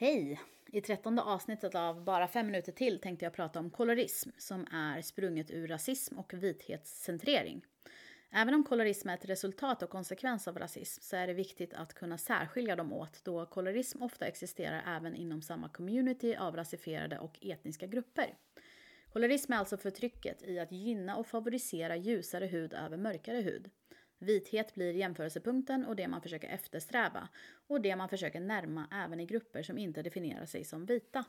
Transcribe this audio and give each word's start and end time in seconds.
Hej! 0.00 0.40
I 0.66 0.80
trettonde 0.80 1.22
avsnittet 1.22 1.74
av 1.74 2.04
Bara 2.04 2.28
fem 2.28 2.46
minuter 2.46 2.72
till 2.72 3.00
tänkte 3.00 3.24
jag 3.24 3.32
prata 3.32 3.58
om 3.58 3.70
kolorism 3.70 4.30
som 4.38 4.66
är 4.72 5.02
sprunget 5.02 5.50
ur 5.50 5.68
rasism 5.68 6.18
och 6.18 6.34
vithetscentrering. 6.34 7.64
Även 8.30 8.54
om 8.54 8.64
kolorism 8.64 9.08
är 9.08 9.14
ett 9.14 9.24
resultat 9.24 9.82
och 9.82 9.90
konsekvens 9.90 10.48
av 10.48 10.58
rasism 10.58 11.02
så 11.02 11.16
är 11.16 11.26
det 11.26 11.32
viktigt 11.32 11.74
att 11.74 11.94
kunna 11.94 12.18
särskilja 12.18 12.76
dem 12.76 12.92
åt 12.92 13.24
då 13.24 13.46
kolorism 13.46 14.02
ofta 14.02 14.26
existerar 14.26 14.96
även 14.96 15.14
inom 15.14 15.42
samma 15.42 15.68
community 15.68 16.36
av 16.36 16.56
rasifierade 16.56 17.18
och 17.18 17.38
etniska 17.42 17.86
grupper. 17.86 18.34
Kolorism 19.12 19.52
är 19.52 19.56
alltså 19.56 19.76
förtrycket 19.76 20.42
i 20.42 20.58
att 20.58 20.72
gynna 20.72 21.16
och 21.16 21.26
favorisera 21.26 21.96
ljusare 21.96 22.46
hud 22.46 22.74
över 22.74 22.96
mörkare 22.96 23.40
hud. 23.40 23.70
Vithet 24.18 24.74
blir 24.74 24.92
jämförelsepunkten 24.92 25.86
och 25.86 25.96
det 25.96 26.08
man 26.08 26.22
försöker 26.22 26.48
eftersträva 26.48 27.28
och 27.66 27.80
det 27.80 27.96
man 27.96 28.08
försöker 28.08 28.40
närma 28.40 28.86
även 28.92 29.20
i 29.20 29.26
grupper 29.26 29.62
som 29.62 29.78
inte 29.78 30.02
definierar 30.02 30.46
sig 30.46 30.64
som 30.64 30.86
vita. 30.86 31.24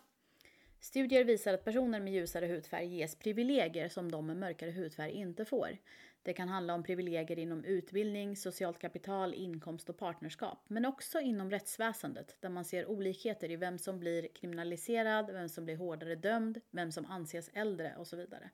Studier 0.81 1.23
visar 1.23 1.53
att 1.53 1.65
personer 1.65 1.99
med 1.99 2.13
ljusare 2.13 2.47
hudfärg 2.47 2.87
ges 2.87 3.15
privilegier 3.15 3.89
som 3.89 4.11
de 4.11 4.27
med 4.27 4.37
mörkare 4.37 4.71
hudfärg 4.71 5.11
inte 5.11 5.45
får. 5.45 5.77
Det 6.23 6.33
kan 6.33 6.49
handla 6.49 6.73
om 6.73 6.83
privilegier 6.83 7.39
inom 7.39 7.63
utbildning, 7.63 8.35
socialt 8.35 8.79
kapital, 8.79 9.33
inkomst 9.33 9.89
och 9.89 9.97
partnerskap, 9.97 10.65
men 10.67 10.85
också 10.85 11.19
inom 11.19 11.51
rättsväsendet 11.51 12.35
där 12.39 12.49
man 12.49 12.65
ser 12.65 12.89
olikheter 12.89 13.51
i 13.51 13.55
vem 13.55 13.77
som 13.77 13.99
blir 13.99 14.27
kriminaliserad, 14.27 15.31
vem 15.31 15.49
som 15.49 15.65
blir 15.65 15.75
hårdare 15.75 16.15
dömd, 16.15 16.61
vem 16.71 16.91
som 16.91 17.05
anses 17.05 17.49
äldre 17.53 17.95
och 17.97 18.07
så 18.07 18.15
vidare. 18.15 18.49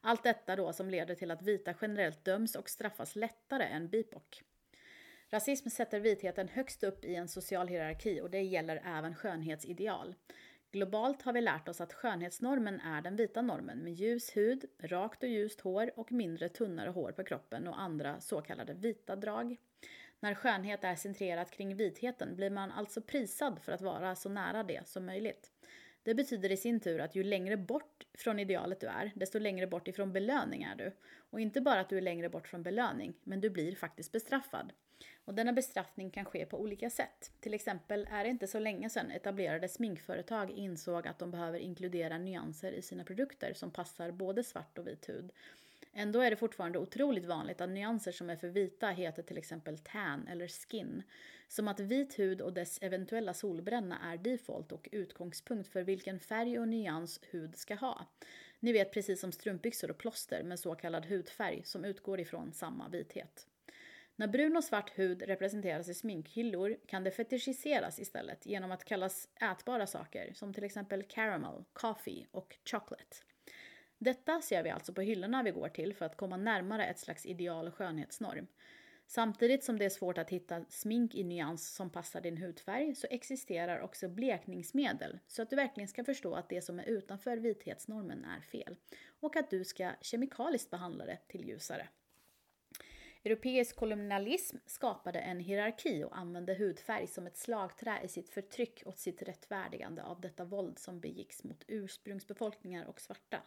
Allt 0.00 0.22
detta 0.22 0.56
då 0.56 0.72
som 0.72 0.90
leder 0.90 1.14
till 1.14 1.30
att 1.30 1.42
vita 1.42 1.74
generellt 1.80 2.24
döms 2.24 2.54
och 2.54 2.70
straffas 2.70 3.16
lättare 3.16 3.64
än 3.64 3.88
BIPOC. 3.88 4.42
Rasism 5.30 5.68
sätter 5.68 6.00
vitheten 6.00 6.48
högst 6.48 6.84
upp 6.84 7.04
i 7.04 7.14
en 7.14 7.28
social 7.28 7.68
hierarki 7.68 8.20
och 8.20 8.30
det 8.30 8.42
gäller 8.42 8.82
även 8.84 9.14
skönhetsideal. 9.14 10.14
Globalt 10.74 11.22
har 11.22 11.32
vi 11.32 11.40
lärt 11.40 11.68
oss 11.68 11.80
att 11.80 11.92
skönhetsnormen 11.92 12.80
är 12.80 13.02
den 13.02 13.16
vita 13.16 13.42
normen 13.42 13.78
med 13.78 13.92
ljus 13.92 14.36
hud, 14.36 14.64
rakt 14.78 15.22
och 15.22 15.28
ljust 15.28 15.60
hår 15.60 15.90
och 15.96 16.12
mindre 16.12 16.48
tunnare 16.48 16.90
hår 16.90 17.12
på 17.12 17.24
kroppen 17.24 17.68
och 17.68 17.80
andra 17.80 18.20
så 18.20 18.40
kallade 18.40 18.74
vita 18.74 19.16
drag. 19.16 19.56
När 20.20 20.34
skönhet 20.34 20.84
är 20.84 20.96
centrerat 20.96 21.50
kring 21.50 21.76
vitheten 21.76 22.36
blir 22.36 22.50
man 22.50 22.70
alltså 22.70 23.00
prisad 23.00 23.60
för 23.62 23.72
att 23.72 23.80
vara 23.80 24.16
så 24.16 24.28
nära 24.28 24.62
det 24.62 24.88
som 24.88 25.06
möjligt. 25.06 25.50
Det 26.02 26.14
betyder 26.14 26.52
i 26.52 26.56
sin 26.56 26.80
tur 26.80 27.00
att 27.00 27.14
ju 27.14 27.24
längre 27.24 27.56
bort 27.56 28.06
från 28.14 28.38
idealet 28.38 28.80
du 28.80 28.86
är, 28.86 29.12
desto 29.14 29.38
längre 29.38 29.66
bort 29.66 29.88
ifrån 29.88 30.12
belöning 30.12 30.62
är 30.62 30.76
du. 30.76 30.92
Och 31.30 31.40
inte 31.40 31.60
bara 31.60 31.80
att 31.80 31.88
du 31.88 31.96
är 31.96 32.02
längre 32.02 32.28
bort 32.28 32.48
från 32.48 32.62
belöning, 32.62 33.14
men 33.24 33.40
du 33.40 33.50
blir 33.50 33.74
faktiskt 33.74 34.12
bestraffad. 34.12 34.72
Och 35.24 35.34
denna 35.34 35.52
bestraffning 35.52 36.10
kan 36.10 36.24
ske 36.24 36.46
på 36.46 36.60
olika 36.60 36.90
sätt. 36.90 37.32
Till 37.40 37.54
exempel 37.54 38.08
är 38.10 38.24
det 38.24 38.30
inte 38.30 38.46
så 38.46 38.58
länge 38.58 38.90
sedan 38.90 39.10
etablerade 39.10 39.68
sminkföretag 39.68 40.50
insåg 40.50 41.06
att 41.06 41.18
de 41.18 41.30
behöver 41.30 41.58
inkludera 41.58 42.18
nyanser 42.18 42.72
i 42.72 42.82
sina 42.82 43.04
produkter 43.04 43.52
som 43.54 43.70
passar 43.70 44.10
både 44.10 44.44
svart 44.44 44.78
och 44.78 44.86
vit 44.86 45.08
hud. 45.08 45.32
Ändå 45.92 46.20
är 46.20 46.30
det 46.30 46.36
fortfarande 46.36 46.78
otroligt 46.78 47.24
vanligt 47.24 47.60
att 47.60 47.70
nyanser 47.70 48.12
som 48.12 48.30
är 48.30 48.36
för 48.36 48.48
vita 48.48 48.88
heter 48.88 49.22
till 49.22 49.38
exempel 49.38 49.78
tan 49.78 50.28
eller 50.28 50.48
skin. 50.48 51.02
Som 51.48 51.68
att 51.68 51.80
vit 51.80 52.18
hud 52.18 52.40
och 52.40 52.52
dess 52.52 52.78
eventuella 52.82 53.34
solbränna 53.34 53.98
är 54.12 54.16
default 54.16 54.72
och 54.72 54.88
utgångspunkt 54.92 55.68
för 55.68 55.82
vilken 55.82 56.20
färg 56.20 56.58
och 56.58 56.68
nyans 56.68 57.20
hud 57.30 57.56
ska 57.56 57.74
ha. 57.74 58.06
Ni 58.60 58.72
vet 58.72 58.92
precis 58.92 59.20
som 59.20 59.32
strumpbyxor 59.32 59.90
och 59.90 59.98
plåster 59.98 60.42
med 60.42 60.58
så 60.58 60.74
kallad 60.74 61.06
hudfärg 61.06 61.62
som 61.64 61.84
utgår 61.84 62.20
ifrån 62.20 62.52
samma 62.52 62.88
vithet. 62.88 63.46
När 64.16 64.26
brun 64.26 64.56
och 64.56 64.64
svart 64.64 64.98
hud 64.98 65.22
representeras 65.22 65.88
i 65.88 65.94
sminkhyllor 65.94 66.76
kan 66.86 67.04
det 67.04 67.10
fetischiseras 67.10 67.98
istället 67.98 68.46
genom 68.46 68.72
att 68.72 68.84
kallas 68.84 69.28
ätbara 69.52 69.86
saker 69.86 70.32
som 70.34 70.54
till 70.54 70.64
exempel 70.64 71.02
caramel, 71.02 71.64
coffee 71.72 72.26
och 72.30 72.56
chocolate. 72.64 73.16
Detta 73.98 74.40
ser 74.40 74.62
vi 74.62 74.70
alltså 74.70 74.92
på 74.92 75.00
hyllorna 75.00 75.42
vi 75.42 75.50
går 75.50 75.68
till 75.68 75.94
för 75.94 76.04
att 76.04 76.16
komma 76.16 76.36
närmare 76.36 76.86
ett 76.86 76.98
slags 76.98 77.26
ideal 77.26 77.68
och 77.68 77.74
skönhetsnorm. 77.74 78.46
Samtidigt 79.06 79.64
som 79.64 79.78
det 79.78 79.84
är 79.84 79.90
svårt 79.90 80.18
att 80.18 80.30
hitta 80.30 80.64
smink 80.68 81.14
i 81.14 81.24
nyans 81.24 81.74
som 81.74 81.90
passar 81.90 82.20
din 82.20 82.36
hudfärg 82.36 82.94
så 82.94 83.06
existerar 83.10 83.80
också 83.80 84.08
blekningsmedel 84.08 85.18
så 85.26 85.42
att 85.42 85.50
du 85.50 85.56
verkligen 85.56 85.88
ska 85.88 86.04
förstå 86.04 86.34
att 86.34 86.48
det 86.48 86.62
som 86.62 86.78
är 86.78 86.84
utanför 86.84 87.36
vithetsnormen 87.36 88.24
är 88.24 88.40
fel 88.40 88.76
och 89.20 89.36
att 89.36 89.50
du 89.50 89.64
ska 89.64 89.90
kemikaliskt 90.00 90.70
behandla 90.70 91.04
det 91.04 91.18
till 91.28 91.48
ljusare. 91.48 91.88
Europeisk 93.26 93.76
kolonialism 93.76 94.56
skapade 94.66 95.18
en 95.18 95.40
hierarki 95.40 96.04
och 96.04 96.18
använde 96.18 96.54
hudfärg 96.54 97.06
som 97.06 97.26
ett 97.26 97.36
slagträ 97.36 98.00
i 98.04 98.08
sitt 98.08 98.30
förtryck 98.30 98.82
och 98.86 98.98
sitt 98.98 99.22
rättfärdigande 99.22 100.02
av 100.02 100.20
detta 100.20 100.44
våld 100.44 100.78
som 100.78 101.00
begicks 101.00 101.44
mot 101.44 101.64
ursprungsbefolkningar 101.68 102.84
och 102.86 103.00
svarta. 103.00 103.42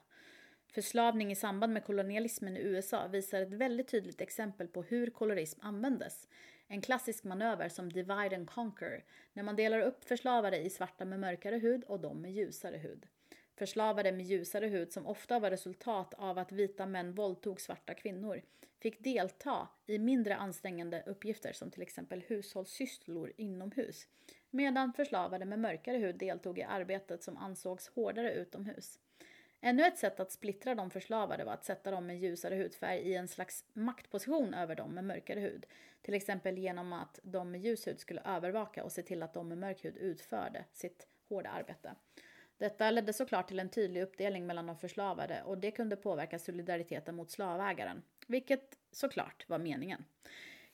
Förslavning 0.73 1.31
i 1.31 1.35
samband 1.35 1.73
med 1.73 1.85
kolonialismen 1.85 2.57
i 2.57 2.59
USA 2.59 3.07
visar 3.07 3.41
ett 3.41 3.53
väldigt 3.53 3.88
tydligt 3.88 4.21
exempel 4.21 4.67
på 4.67 4.83
hur 4.83 5.09
kolorism 5.09 5.59
användes. 5.63 6.27
En 6.67 6.81
klassisk 6.81 7.23
manöver 7.23 7.69
som 7.69 7.94
divide 7.94 8.35
and 8.35 8.49
conquer, 8.49 9.03
när 9.33 9.44
man 9.44 9.55
delar 9.55 9.81
upp 9.81 10.03
förslavade 10.03 10.57
i 10.57 10.69
svarta 10.69 11.05
med 11.05 11.19
mörkare 11.19 11.57
hud 11.57 11.83
och 11.83 11.99
de 11.99 12.21
med 12.21 12.31
ljusare 12.31 12.77
hud. 12.77 13.05
Förslavade 13.57 14.12
med 14.12 14.25
ljusare 14.25 14.68
hud 14.68 14.91
som 14.91 15.07
ofta 15.07 15.40
var 15.40 15.50
resultat 15.50 16.13
av 16.18 16.38
att 16.38 16.51
vita 16.51 16.85
män 16.85 17.13
våldtog 17.13 17.62
svarta 17.62 17.94
kvinnor 17.94 18.41
fick 18.79 19.03
delta 19.03 19.68
i 19.85 20.00
mindre 20.00 20.35
ansträngande 20.35 21.03
uppgifter 21.06 21.53
som 21.53 21.72
till 21.72 21.81
exempel 21.81 22.23
hushållssysslor 22.28 23.31
inomhus 23.38 24.07
medan 24.50 24.94
förslavade 24.94 25.45
med 25.45 25.59
mörkare 25.59 25.97
hud 25.97 26.18
deltog 26.18 26.59
i 26.59 26.63
arbetet 26.63 27.23
som 27.23 27.38
ansågs 27.38 27.88
hårdare 27.88 28.34
utomhus. 28.34 29.00
Ännu 29.62 29.84
ett 29.84 29.97
sätt 29.97 30.19
att 30.19 30.31
splittra 30.31 30.75
de 30.75 30.89
förslavade 30.89 31.44
var 31.44 31.53
att 31.53 31.66
sätta 31.66 31.91
dem 31.91 32.07
med 32.07 32.19
ljusare 32.19 32.56
hudfärg 32.56 33.00
i 33.00 33.16
en 33.16 33.28
slags 33.28 33.66
maktposition 33.74 34.53
över 34.53 34.75
dem 34.75 34.91
med 34.91 35.03
mörkare 35.03 35.39
hud. 35.39 35.66
Till 36.01 36.13
exempel 36.13 36.57
genom 36.57 36.94
att 36.94 37.19
de 37.24 37.51
med 37.51 37.62
ljus 37.62 37.88
hud 37.88 38.00
skulle 38.00 38.22
övervaka 38.22 38.84
och 38.84 38.91
se 38.91 39.03
till 39.03 39.24
att 39.24 39.34
de 39.34 39.47
med 39.47 39.57
mörk 39.57 39.85
hud 39.85 39.97
utförde 39.97 40.66
sitt 40.74 41.07
hårda 41.29 41.50
arbete. 41.50 41.95
Detta 42.57 42.91
ledde 42.91 43.13
såklart 43.13 43.47
till 43.47 43.59
en 43.59 43.69
tydlig 43.69 44.01
uppdelning 44.01 44.47
mellan 44.47 44.68
de 44.68 44.78
förslavade 44.78 45.44
och 45.44 45.57
det 45.57 45.72
kunde 45.72 45.95
påverka 45.95 46.40
solidariteten 46.40 47.16
mot 47.16 47.31
slavägaren, 47.31 48.03
vilket 48.28 48.78
såklart 48.91 49.50
var 49.50 49.59
meningen. 49.59 50.06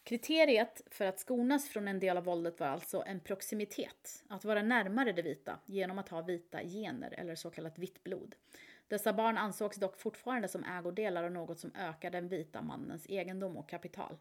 Kriteriet 0.03 0.81
för 0.85 1.05
att 1.05 1.19
skonas 1.19 1.69
från 1.69 1.87
en 1.87 1.99
del 1.99 2.17
av 2.17 2.23
våldet 2.23 2.59
var 2.59 2.67
alltså 2.67 3.03
en 3.05 3.19
proximitet, 3.19 4.23
att 4.27 4.45
vara 4.45 4.61
närmare 4.61 5.11
det 5.11 5.21
vita 5.21 5.59
genom 5.65 5.99
att 5.99 6.09
ha 6.09 6.21
vita 6.21 6.63
gener 6.63 7.13
eller 7.17 7.35
så 7.35 7.49
kallat 7.49 7.79
vitt 7.79 8.03
blod. 8.03 8.35
Dessa 8.87 9.13
barn 9.13 9.37
ansågs 9.37 9.77
dock 9.77 9.99
fortfarande 9.99 10.47
som 10.47 10.63
ägodelar 10.63 11.23
av 11.23 11.31
något 11.31 11.59
som 11.59 11.71
ökar 11.75 12.11
den 12.11 12.27
vita 12.27 12.61
mannens 12.61 13.05
egendom 13.09 13.57
och 13.57 13.69
kapital. 13.69 14.17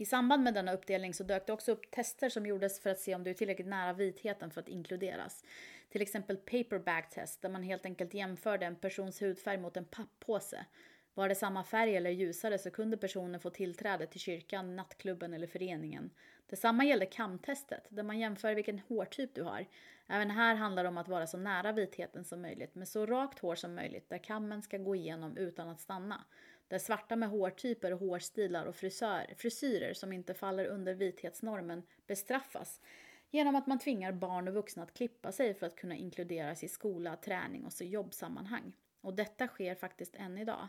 I 0.00 0.04
samband 0.04 0.42
med 0.42 0.54
denna 0.54 0.72
uppdelning 0.72 1.14
så 1.14 1.24
dök 1.24 1.46
det 1.46 1.52
också 1.52 1.72
upp 1.72 1.90
tester 1.90 2.28
som 2.28 2.46
gjordes 2.46 2.80
för 2.80 2.90
att 2.90 3.00
se 3.00 3.14
om 3.14 3.24
du 3.24 3.30
är 3.30 3.34
tillräckligt 3.34 3.68
nära 3.68 3.92
vitheten 3.92 4.50
för 4.50 4.60
att 4.60 4.68
inkluderas. 4.68 5.44
Till 5.88 6.02
exempel 6.02 6.36
paperback 6.36 7.10
test 7.10 7.42
där 7.42 7.48
man 7.48 7.62
helt 7.62 7.84
enkelt 7.84 8.14
jämförde 8.14 8.66
en 8.66 8.76
persons 8.76 9.22
hudfärg 9.22 9.58
mot 9.58 9.76
en 9.76 9.84
papppåse. 9.84 10.66
Var 11.14 11.28
det 11.28 11.34
samma 11.34 11.64
färg 11.64 11.96
eller 11.96 12.10
ljusare 12.10 12.58
så 12.58 12.70
kunde 12.70 12.96
personen 12.96 13.40
få 13.40 13.50
tillträde 13.50 14.06
till 14.06 14.20
kyrkan, 14.20 14.76
nattklubben 14.76 15.34
eller 15.34 15.46
föreningen. 15.46 16.10
Detsamma 16.46 16.84
gällde 16.84 17.06
kamtestet, 17.06 17.86
där 17.88 18.02
man 18.02 18.18
jämför 18.18 18.54
vilken 18.54 18.78
hårtyp 18.78 19.34
du 19.34 19.42
har. 19.42 19.66
Även 20.06 20.30
här 20.30 20.54
handlar 20.54 20.82
det 20.82 20.88
om 20.88 20.98
att 20.98 21.08
vara 21.08 21.26
så 21.26 21.36
nära 21.36 21.72
vitheten 21.72 22.24
som 22.24 22.42
möjligt, 22.42 22.74
med 22.74 22.88
så 22.88 23.06
rakt 23.06 23.38
hår 23.38 23.54
som 23.54 23.74
möjligt, 23.74 24.08
där 24.08 24.18
kammen 24.18 24.62
ska 24.62 24.78
gå 24.78 24.96
igenom 24.96 25.36
utan 25.36 25.68
att 25.68 25.80
stanna. 25.80 26.24
Där 26.68 26.78
svarta 26.78 27.16
med 27.16 27.28
hårtyper 27.28 27.92
och 27.92 28.00
hårstilar 28.00 28.66
och 28.66 28.76
frisör, 28.76 29.34
frisyrer 29.36 29.94
som 29.94 30.12
inte 30.12 30.34
faller 30.34 30.66
under 30.66 30.94
vithetsnormen 30.94 31.82
bestraffas 32.06 32.80
genom 33.30 33.56
att 33.56 33.66
man 33.66 33.78
tvingar 33.78 34.12
barn 34.12 34.48
och 34.48 34.54
vuxna 34.54 34.82
att 34.82 34.94
klippa 34.94 35.32
sig 35.32 35.54
för 35.54 35.66
att 35.66 35.76
kunna 35.76 35.96
inkluderas 35.96 36.64
i 36.64 36.68
skola, 36.68 37.16
träning 37.16 37.64
och 37.64 37.72
så 37.72 37.84
jobbsammanhang. 37.84 38.72
Och 39.00 39.14
detta 39.14 39.46
sker 39.46 39.74
faktiskt 39.74 40.14
än 40.14 40.38
idag. 40.38 40.68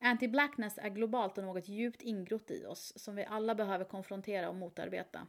Anti-blackness 0.00 0.78
är 0.78 0.88
globalt 0.88 1.38
och 1.38 1.44
något 1.44 1.68
djupt 1.68 2.02
ingrott 2.02 2.50
i 2.50 2.66
oss 2.66 2.92
som 2.96 3.16
vi 3.16 3.24
alla 3.24 3.54
behöver 3.54 3.84
konfrontera 3.84 4.48
och 4.48 4.54
motarbeta. 4.54 5.26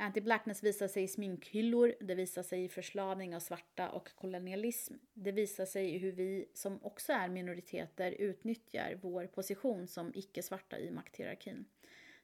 Anti-blackness 0.00 0.62
visar 0.62 0.88
sig 0.88 1.02
i 1.02 1.08
sminkhyllor, 1.08 1.94
det 2.00 2.14
visar 2.14 2.42
sig 2.42 2.64
i 2.64 2.68
förslavning 2.68 3.36
av 3.36 3.40
svarta 3.40 3.90
och 3.90 4.14
kolonialism. 4.14 4.94
Det 5.14 5.32
visar 5.32 5.66
sig 5.66 5.94
i 5.94 5.98
hur 5.98 6.12
vi, 6.12 6.48
som 6.54 6.84
också 6.84 7.12
är 7.12 7.28
minoriteter, 7.28 8.12
utnyttjar 8.12 8.98
vår 9.02 9.26
position 9.26 9.86
som 9.86 10.12
icke-svarta 10.14 10.78
i 10.78 10.90
makthierarkin. 10.90 11.64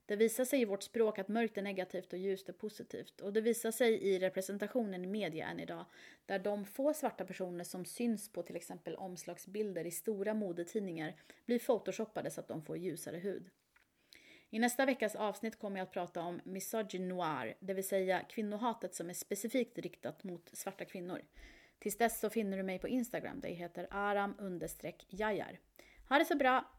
Det 0.06 0.16
visar 0.16 0.44
sig 0.44 0.60
i 0.60 0.64
vårt 0.64 0.82
språk 0.82 1.18
att 1.18 1.28
mörkt 1.28 1.58
är 1.58 1.62
negativt 1.62 2.12
och 2.12 2.18
ljust 2.18 2.48
är 2.48 2.52
positivt. 2.52 3.20
Och 3.20 3.32
det 3.32 3.40
visar 3.40 3.70
sig 3.70 4.02
i 4.02 4.18
representationen 4.18 5.04
i 5.04 5.06
media 5.06 5.46
än 5.46 5.60
idag, 5.60 5.84
där 6.26 6.38
de 6.38 6.64
få 6.64 6.94
svarta 6.94 7.24
personer 7.24 7.64
som 7.64 7.84
syns 7.84 8.32
på 8.32 8.42
till 8.42 8.56
exempel 8.56 8.94
omslagsbilder 8.94 9.84
i 9.84 9.90
stora 9.90 10.34
modetidningar 10.34 11.14
blir 11.46 11.58
photoshoppade 11.58 12.30
så 12.30 12.40
att 12.40 12.48
de 12.48 12.62
får 12.62 12.76
ljusare 12.76 13.16
hud. 13.16 13.50
I 14.54 14.58
nästa 14.58 14.86
veckas 14.86 15.14
avsnitt 15.14 15.58
kommer 15.58 15.78
jag 15.78 15.86
att 15.86 15.92
prata 15.92 16.22
om 16.22 16.40
misogynoir, 16.44 17.54
det 17.60 17.74
vill 17.74 17.88
säga 17.88 18.20
kvinnohatet 18.20 18.94
som 18.94 19.10
är 19.10 19.14
specifikt 19.14 19.78
riktat 19.78 20.24
mot 20.24 20.50
svarta 20.52 20.84
kvinnor. 20.84 21.20
Tills 21.78 21.96
dess 21.96 22.20
så 22.20 22.30
finner 22.30 22.56
du 22.56 22.62
mig 22.62 22.78
på 22.78 22.88
Instagram 22.88 23.40
där 23.40 23.48
jag 23.48 23.56
heter 23.56 23.86
aram 23.90 24.60
jajar. 25.08 25.58
Ha 26.08 26.18
det 26.18 26.24
så 26.24 26.36
bra! 26.36 26.73